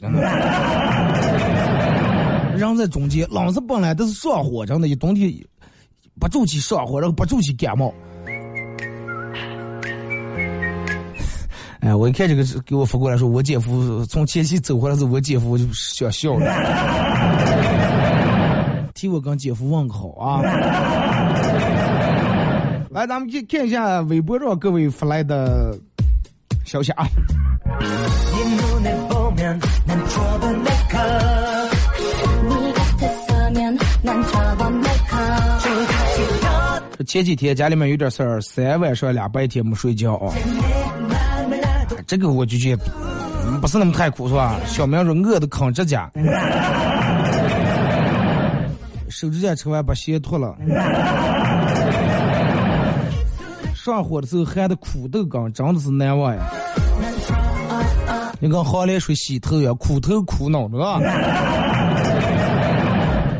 [2.59, 5.33] 人 在中间，冷是本来都是上火，真的，一冬天
[6.21, 7.95] 不住气上火，然后不住气感冒。
[11.83, 16.47] 哎，我一看这个给我发过来说，我姐夫从前期走回来时，我姐夫我就想笑了，
[18.95, 20.41] 替我跟姐夫问个好啊！
[22.89, 25.77] 来，咱们去看一下微博上各位发来的
[26.65, 27.05] 消息啊。
[37.05, 40.33] 前几天家里面有点事儿，三晚上俩白天没睡觉啊。
[42.13, 42.85] 这个我就觉得
[43.59, 44.61] 不是那么太苦是吧？
[44.67, 46.11] 小明说饿的啃指甲，
[49.09, 50.55] 手指甲吃完把鞋脱了。
[53.75, 56.43] 上火的时候含的苦豆干真的是难忘呀！
[58.41, 61.01] 你跟黄连水洗头呀，苦头苦脑的啊！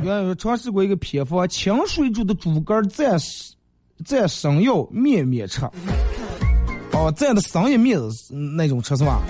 [0.03, 3.23] 原来尝试过一个偏方，清水煮的猪肝蘸
[4.03, 5.61] 蘸生药面面吃。
[7.03, 7.99] 哦，蘸的商业面
[8.31, 9.21] 那种吃是吧？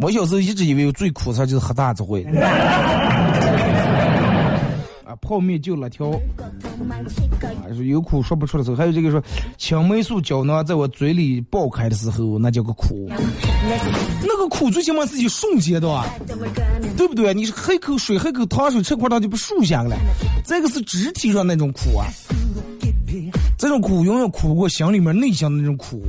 [0.00, 2.22] 我小时候一直以为最苦的就是喝大子会。
[5.04, 6.10] 啊，泡面就辣条。
[6.10, 9.20] 啊，有苦说不出的时候，还有这个说
[9.58, 13.10] 青霉素胶囊在我嘴里爆开的时候，那叫个苦。
[14.22, 16.04] 那个苦最起码是一瞬间的，
[16.96, 17.34] 对不对？
[17.34, 19.98] 你是喝一口水，喝口糖水，吃块糖就不竖下来。
[20.44, 22.06] 这个是肢体上那种苦啊。
[23.58, 26.02] 这种苦永远苦不过心里面内向的那种苦。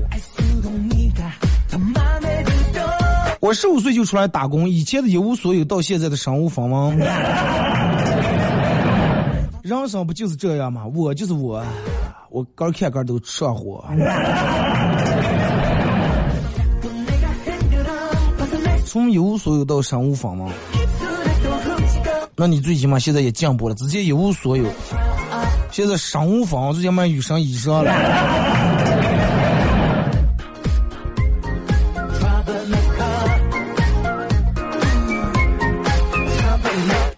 [3.39, 6.97] 我十五岁就出来打工，以前的一无所有，到现在的身无分文。
[9.63, 10.85] 人生不就是这样吗？
[10.93, 11.63] 我就是我，
[12.29, 13.85] 我干看干都上火。
[18.85, 20.51] 从一无所有到身无分文，
[22.35, 24.65] 那你最起码现在也进步了，直接一无所有。
[25.77, 27.93] 现在商务房，最起码有身衣裳了。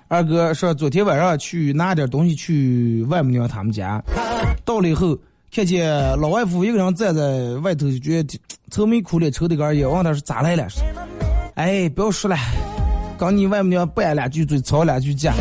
[0.09, 4.03] 二哥说，昨天晚上去拿点东西去外母娘他们家，
[4.65, 5.17] 到了以后，
[5.55, 5.89] 看见
[6.19, 8.37] 老外父一个人站在外头，就觉得
[8.71, 9.89] 愁眉苦脸，抽的根烟。
[9.89, 10.67] 问他是咋来了？
[11.55, 12.35] 哎，不要说了，
[13.17, 15.33] 跟你外母娘拌两句嘴，吵两句架。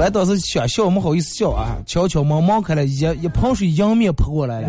[0.00, 4.68] 我当时想笑，没好意思笑啊，悄悄忙忙开了，一一盆水迎面泼过来了。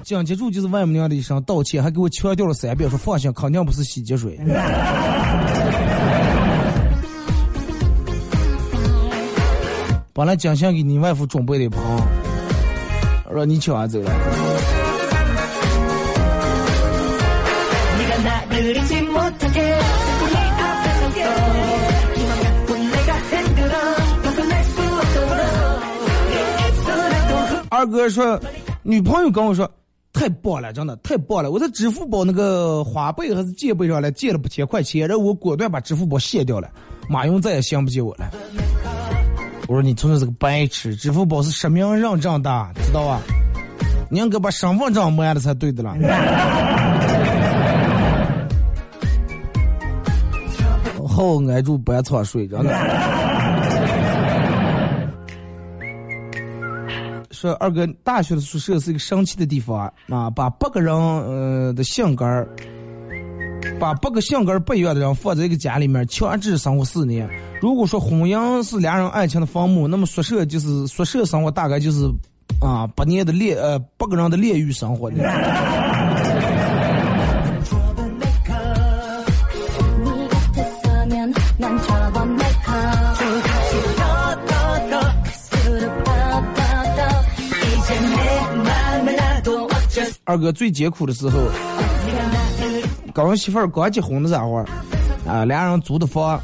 [0.04, 4.38] 紧接住就是外母娘的一声道歉，还给我强调了三遍，说放心，肯定不是洗洁水。
[10.12, 11.80] 本来精心给你外父准备的盆，
[13.34, 14.12] 让你抢走了。
[27.74, 28.40] 二哥说，
[28.84, 29.68] 女朋友跟我说，
[30.12, 31.50] 太棒了，真的太棒了。
[31.50, 36.70] 我在支付宝那个花呗还是借呗上来借了八千块钱，然后我果断把支付宝卸掉了，
[37.08, 38.30] 马云再也想不起我了。
[39.66, 43.20] 我说你真的是个白痴，支付宝是实名认证的，知道吧？
[44.08, 45.96] 你应该把身份证抹了才对的 了。
[51.08, 52.72] 好挨住班床睡，真的。
[57.44, 60.30] 说二哥，大学的宿舍是一个神奇的地方啊！
[60.30, 62.48] 把八个人呃的性格儿，
[63.78, 67.28] 把八个性格儿不一样的人放在一个家里面，强制生活四年。
[67.60, 72.10] 如果说婚姻是两人爱情的坟墓，那么宿舍就是宿舍生活大概就是
[72.62, 75.16] 啊八年的炼呃八个人的炼狱生活的。
[90.24, 91.38] 二哥最艰苦的时候，
[93.12, 94.64] 跟媳妇儿刚结婚的时候，
[95.26, 96.40] 啊，俩人租的房，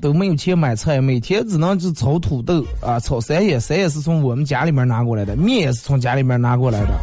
[0.00, 6.98] 都没有钱买菜，每天只能是炒土豆啊，炒三叶，三叶是从我们家里面拿过来的，面也是从家里面拿过来的，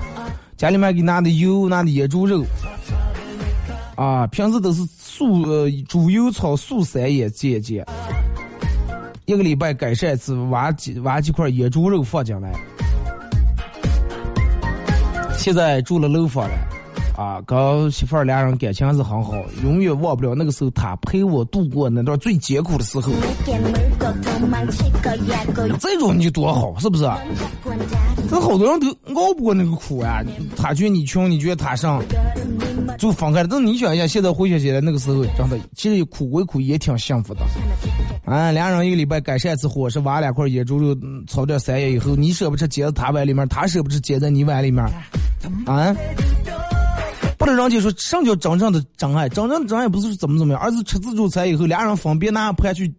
[0.58, 2.44] 家里面给拿的油，拿的野猪肉，
[3.96, 7.86] 啊，平时都是素呃猪油炒素三叶煎煎，
[9.24, 12.54] 一个礼拜改善一次，挖几挖几块野猪肉放进来。
[15.38, 16.56] 现在住了楼房了，
[17.16, 19.34] 啊，跟媳妇儿俩人感情还是很好，
[19.64, 23.12] 永远忘不了那个时候他陪我度过那段最艰苦的时候。
[25.80, 27.04] 这种你就多好，是不是？
[28.30, 30.24] 这好多人都熬不过那个苦啊！
[30.58, 32.02] 他觉得你穷，你觉得他上，
[32.98, 33.48] 就分开了。
[33.50, 37.42] 但是你想一下，现在回想起来，那个时候真的，其实苦归苦，也挺幸福的。
[38.26, 40.96] 啊，俩人一个礼拜改善一次伙食，挖两块野猪肉，
[41.28, 44.84] 炒点三叶以后，你舍不得接在他碗里面，他舍不得接在你碗里面。
[45.66, 45.96] 啊！
[47.38, 52.92] 不能让人家说什么叫真正的真爱，真正的真爱不是怎么怎么样，而是吃自助餐以后，俩人分别拿盘去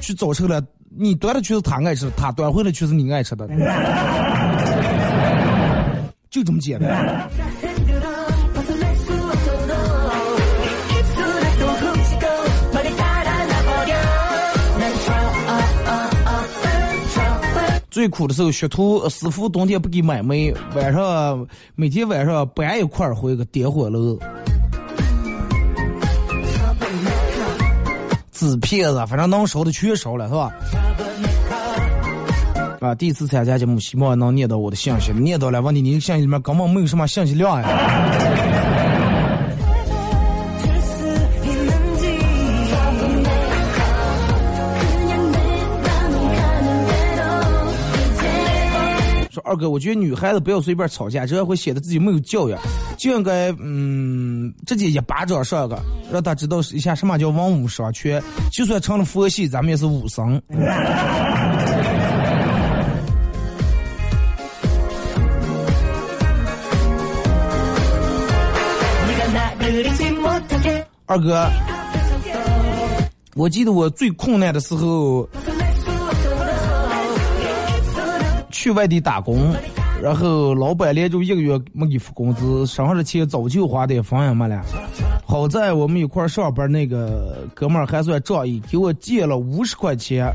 [0.00, 0.62] 去早吃了，
[0.96, 3.48] 你端的却是他爱吃，他端回来却是你爱吃的，
[6.30, 7.28] 就这么简单。
[17.90, 24.18] 最苦的时候，学徒师傅冬天不给买煤，晚上每天晚上搬一块儿回个点火炉。
[28.32, 30.52] 纸片子，反正能烧的全烧了，是吧？
[32.80, 38.29] 啊，第一次参加节目，希望能念到我的信息，念到了，问题你信息里面根本没有什么信息量呀。
[49.50, 52.56] 二哥，我觉得女孩子不要随便吵架，这样会显得自己没有教养，
[52.96, 55.76] 就应该嗯，直接一巴掌上个，
[56.12, 58.22] 让他知道一下什么叫文武双全。
[58.52, 60.40] 就算成了佛系，咱们也是武僧。
[71.06, 71.50] 二哥，
[73.34, 75.28] 我记得我最困难的时候。
[78.60, 79.54] 去外地打工，
[80.02, 84.62] 然后老板连着一个月没给付工资，身上的钱早就花的房也没了。
[85.24, 90.30] 好在我们一块上班那个哥们儿还算仗义，给我借了五十块钱，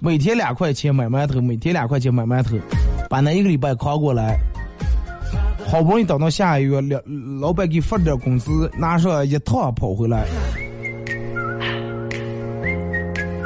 [0.00, 2.56] 每天两块钱买馒头，每天两块钱买馒头，
[3.08, 4.36] 把那一个礼拜扛过来。
[5.68, 7.00] 好不容易等到下个月，老
[7.40, 10.26] 老板给发点工资，拿上一趟跑回来。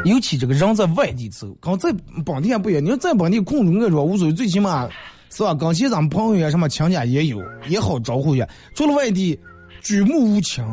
[0.09, 1.93] 尤其这个人在外地走，刚在
[2.25, 2.83] 本地还不一样。
[2.83, 4.89] 你说在本地空中我说无所谓，最起码
[5.31, 5.55] 是吧？
[5.55, 8.49] 跟前咱们朋友呀，什么亲家也有，也好招呼一下。
[8.75, 9.39] 除了外地，
[9.83, 10.65] 举目无亲，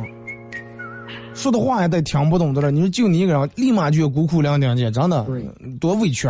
[1.33, 2.71] 说的话也得听不懂的了。
[2.71, 5.25] 你说就你一个人，立马就要孤苦伶仃的，真的
[5.79, 6.27] 多委屈。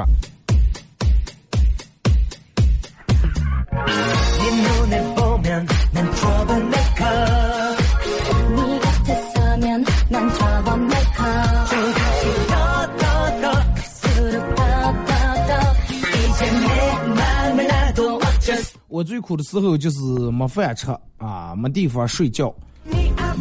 [18.94, 19.98] 我最苦的时候就是
[20.30, 22.54] 没饭吃啊，没地方睡觉，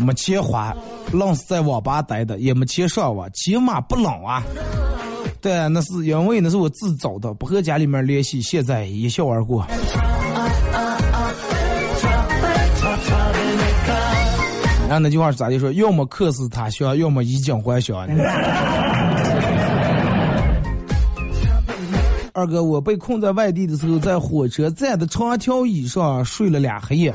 [0.02, 0.74] 没钱花，
[1.12, 4.42] 愣是在网吧待的，也没钱上网，起码不冷啊。
[5.42, 9.66] 对，那是因为那是我自找的，不和家里面联系，现在一笑而过。
[14.88, 15.70] 然后那句话是咋的说？
[15.72, 18.08] 要么客死他乡，要么衣锦还乡。
[22.42, 27.12] 二哥，我被困在外地的时候，在火车站的长条椅上睡了俩黑夜。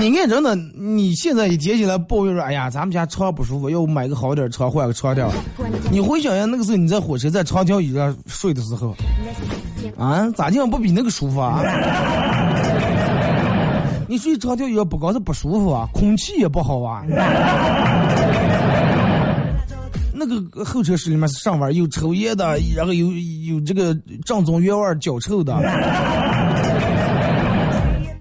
[0.00, 5.28] 你看，真的，你现在一提起来抱怨说：“哎呀，咱们家床不舒服，要不买个好点床，换个床垫。”
[5.92, 8.94] 你回想一下，那个时候你在火车在长条椅上睡的时候，
[9.98, 11.60] 啊，咋地不比那个舒服啊？
[14.08, 17.04] 你睡长条椅不光是不舒服啊，空气也不好啊。
[20.18, 23.12] 那个候车室里面是上班有抽烟的，然后有
[23.52, 23.94] 有这个
[24.24, 25.54] 正宗原味脚臭的。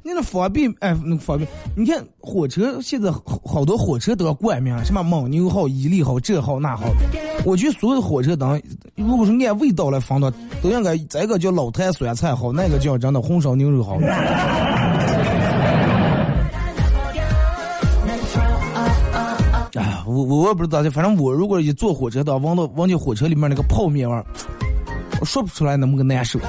[0.03, 1.49] 你 那方便哎，那方便。
[1.75, 6.85] 你看火车现在好好多火车都要冠名，什么蒙牛号、伊利号，这号那号。
[7.45, 8.61] 我觉得所有的火车灯，
[8.95, 13.97] 如果是按味道来分的，都应该这个叫老坛酸菜好，那个叫真的红烧牛肉好。
[20.05, 24.25] 我我也不知道，反正我如果一坐火车到，闻到闻见火车里面那个泡面味儿，
[25.19, 26.39] 我说不出来那么个难受。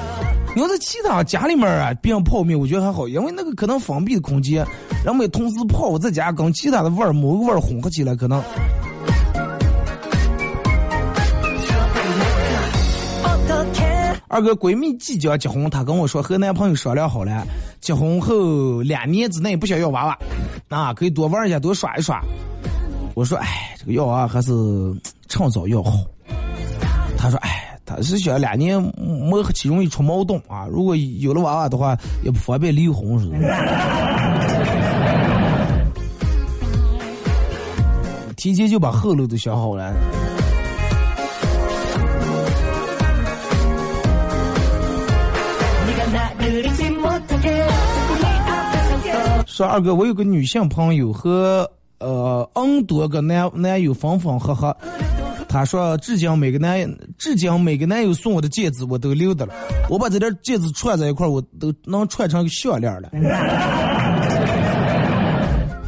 [0.55, 4.65] 你要在其他家里面啊，别泡面，我觉得还好，因为那个可能封闭的空间，
[5.03, 8.41] 然后同时泡，我在家跟其他的味儿某个味儿混合起来，可能。
[14.29, 17.47] 二哥闺蜜即将结婚，她跟我说和男朋友商量好了，
[17.79, 20.17] 结婚后两年之内不想要娃娃，
[20.69, 22.21] 啊，可以多玩一下，多耍一耍。
[23.17, 24.51] 我说，哎，这个要娃还是
[25.27, 25.91] 趁早要好。
[27.17, 33.39] 他说，哎，他是想两年磨合期容易出矛盾啊，如果有了娃娃的话，也不方便离婚似的。
[38.37, 39.91] 提前就把后路都想好了。
[49.47, 51.67] 说二哥，我有个女性朋友和。
[51.99, 54.75] 呃，N 多个男男友分分合合，
[55.47, 56.79] 他说至今每个男
[57.17, 59.53] 至今每个男友送我的戒指我都留着了，
[59.89, 63.09] 我把这点戒指串在一块我都能串成个项链了。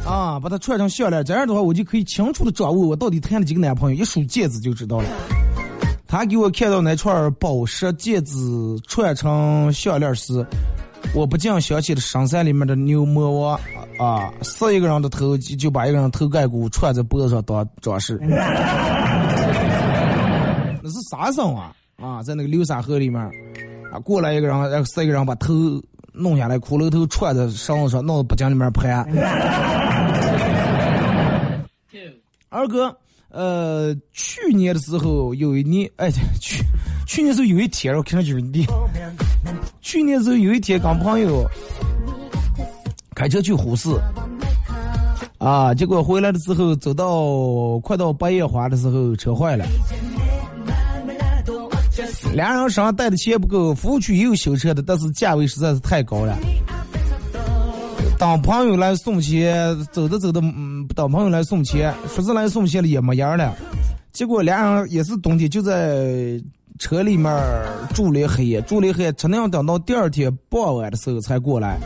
[0.04, 5.04] 啊，把它串成项链，这样的话我就可以清楚的掌握我到底谈了几个男朋友，一数戒指就知道了。
[6.08, 8.34] 他给我看到那串宝石戒指
[8.88, 10.44] 串成项链时，
[11.14, 13.60] 我不禁想起了深山里面的牛魔王。
[13.98, 18.18] 啊，死一个人的头就就把一个人头盖骨串在脖子上当装饰，
[20.82, 21.72] 那是啥生啊？
[22.00, 23.20] 啊，在那个流沙河里面，
[23.92, 25.52] 啊，过来一个人，然后死一个人把头
[26.14, 28.90] 弄下来，骷髅头串在绳子上，弄到脖颈里面拍。
[32.48, 32.96] 二哥，
[33.30, 36.10] 呃，去年的时候有一年，哎，
[36.40, 36.62] 去
[37.06, 38.66] 去年时候有一天，我看到就是你，
[39.80, 41.48] 去年时候有一天跟朋友。
[43.12, 43.90] 开车去呼市，
[45.36, 49.66] 啊，结果回来的时候，走到快到八叶花的时候，车坏了。
[52.32, 56.38] 两人身上带的钱不够，服务区也有修车的，但是价位实在是太高了。
[58.20, 63.56] 当朋友来送钱，走着走着，嗯，当朋友来送钱，说是来送钱了也没样了。
[64.12, 66.38] 结果俩人也是冬天就在
[66.78, 67.34] 车里面
[67.94, 71.80] 住了一黑，住了一黑，真样等到第二天傍晚的时候才过来。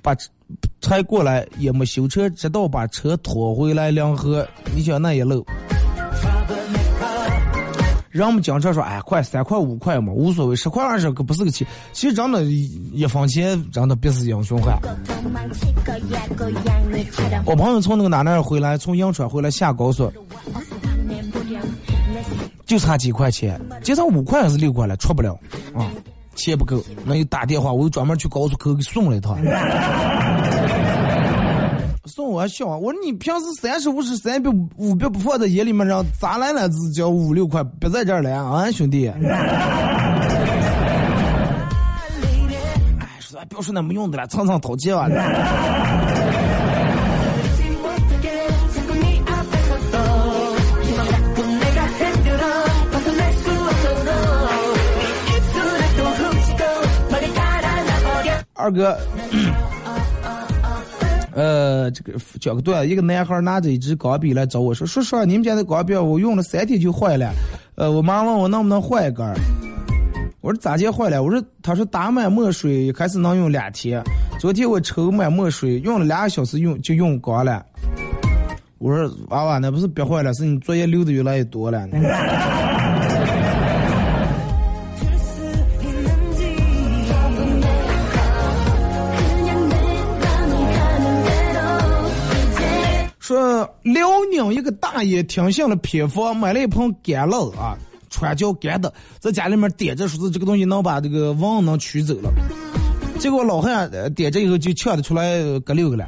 [0.00, 0.16] 把
[0.80, 4.48] 才过来也没修车，直到把车拖回来两河。
[4.74, 5.44] 你想那一路，
[8.12, 11.66] 人们经常说：“哎，快三块五块嘛，无所谓，十块二十可不是个钱。
[11.92, 14.78] 其实真的，一分钱真的别是英雄汉。
[17.46, 20.12] 我朋友从那个哪哪回来，从银川回来下高速，
[22.66, 25.32] 就差几块钱，结上五块还是六块了，出不了
[25.74, 25.90] 啊。
[26.34, 29.38] 钱不够，那又打电话，我又专门去高速口给送了一趟。
[32.14, 32.66] 送我笑！
[32.66, 39.08] 我说你平时三十五十三百五百不放在眼里面，让咋来了只交五六块，别在这儿来啊，兄弟！
[39.08, 39.16] 哎，
[43.18, 45.08] 说不要说那没用的了，蹭蹭掏钱啊！
[58.54, 58.96] 二哥，
[61.34, 67.32] 呃，这个讲个段，一个男孩拿着一支钢笔来找我说：“叔叔，你们家的钢笔我用了三天就坏了，
[67.74, 69.34] 呃，我妈问我能不能换一根儿。”
[70.42, 71.22] 我说咋就坏了？
[71.22, 74.02] 我说，他说打满墨水开始能用两天，
[74.40, 77.64] 昨天我抽满墨水用了两个小时用就用光了。
[78.78, 81.86] 我说娃娃，那不是憋坏了，是你作业留的越来越多了。
[93.32, 97.78] 说辽宁一个大爷听信了偏方，买了一盆干辣子啊，
[98.10, 102.30] 川椒干的，在家里面点着，说是这个东西能把这个蚊能驱走了。
[103.18, 106.06] 结果老汉点着以后就呛得出来个六个了，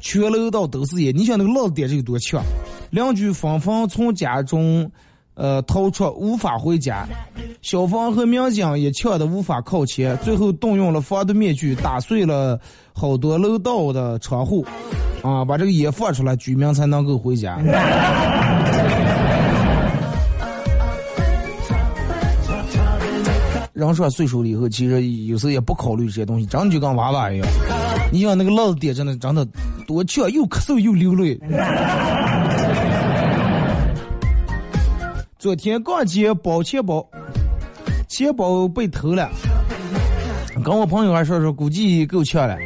[0.00, 1.12] 全楼道都是烟。
[1.16, 2.40] 你想那个辣子点着有多呛？
[2.90, 4.88] 邻居纷纷从家中
[5.34, 7.06] 呃逃出，无法回家。
[7.62, 12.58] 消防和民警也呛得无法靠前，最后动用了防毒面具，打碎了
[12.92, 14.64] 好多楼道的窗户。
[15.22, 17.58] 啊，把这个烟放出来，居民才能够回家。
[23.72, 27.46] 人上岁数了以后，其实有时候也不考虑这些东西，真的就跟娃娃一样。
[28.12, 29.46] 你像那个老子点真的真的
[29.86, 31.38] 多呛，又咳嗽又流泪。
[35.40, 37.02] 昨天刚接包钱包，
[38.06, 39.30] 钱包被偷了，
[40.62, 42.58] 跟我朋友还说说，估计够呛了。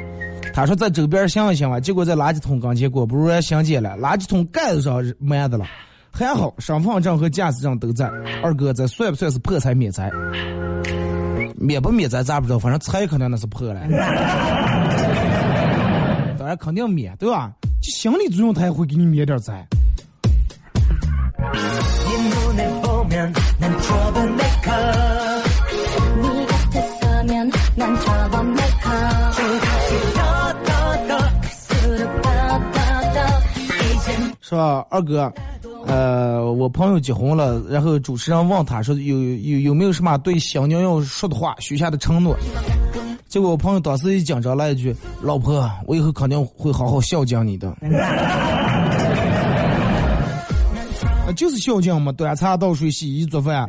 [0.52, 3.90] 他说在周边想一想吧，结果在垃圾桶刚结果不如人相见了。
[3.90, 5.64] 垃圾桶盖子上埋的了，
[6.10, 8.10] 还好身份证和驾驶证都在。
[8.42, 10.10] 二哥，这算不算是破财免灾？
[11.54, 13.80] 免不免灾咋不知道，反正财肯定那是破了。
[16.36, 17.52] 当然肯定免，对吧？
[17.80, 19.64] 这心理作用，他也会给你免点灾
[23.14, 23.20] 是
[34.56, 35.32] 吧，二哥？
[35.86, 42.36] 呃，我朋友结婚了，然后主持人问他说有有有没有什么对新娘要说的话、许下的承诺？
[43.28, 44.92] 结果我朋友当时一紧张来一句
[45.22, 47.72] ：“老婆，我以后肯定会好好孝敬你的。”
[51.34, 53.68] 就是孝敬嘛，端茶倒水、洗衣做饭。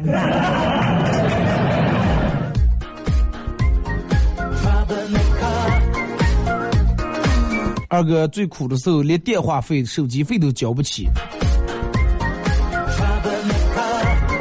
[7.88, 11.08] 二哥最苦的时候，连电话费、手机费都交不起。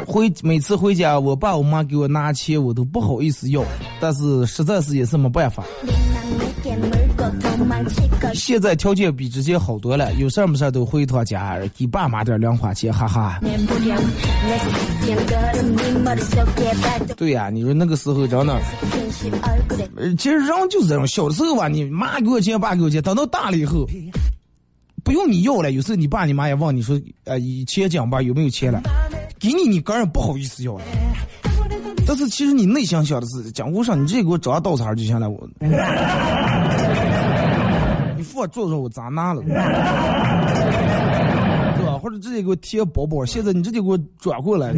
[0.05, 3.63] 回每次回家，我爸我妈给我拿钱，我都不好意思要，
[3.99, 5.63] 但是实在是也是没办法。
[8.33, 13.39] 现在条件比之前好多了，有事儿没事儿都回一趟家，给爸妈点零花钱，哈哈。
[17.15, 18.59] 对呀，你说那个时候真的，
[20.17, 23.87] 其实人就是这种，小的时候吧，你妈给我钱，爸给我钱，等到大了以后，
[25.03, 28.81] 不用你要了，有时候你爸你妈也问你说，呃，钱讲吧，有没有钱了？
[29.39, 30.83] 给你，你个人不好意思要了。
[32.07, 35.47] 但是其实你内心想的是，讲我上你直接给我找稻草就行了，我。
[38.15, 39.41] 你付我做做我咋拿了？
[39.41, 39.53] 对
[41.85, 41.99] 吧？
[42.01, 44.73] 或者直接给我贴包包，现在你直接给我转过来。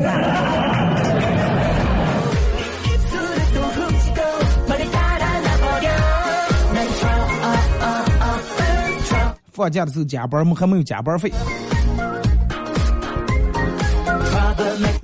[9.51, 11.31] 放假的时候加班，没还没有加班费。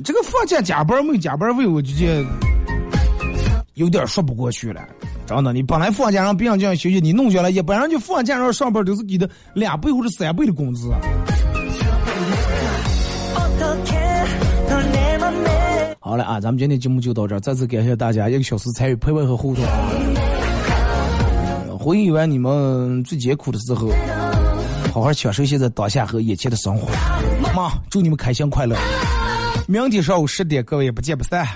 [0.04, 2.24] 这个放假加班没有加班费，我就觉得
[3.74, 4.82] 有点说不过去了。
[5.26, 10.92] 真的，你本来放假让别人这样休息，你弄下来，一般人就放假让上班都是给的两倍或者三倍的工资。
[16.00, 19.64] 好了啊，咱们今天节目就到这儿，再次感谢大家一个小时参与陪伴和互动。
[21.80, 23.90] 回忆完你们最艰苦的时候，
[24.94, 26.92] 好好享受现在当下和眼前的生活。
[27.56, 28.76] 妈，祝你们开心快乐。
[29.68, 31.48] 明天上午十点，各位不见不散。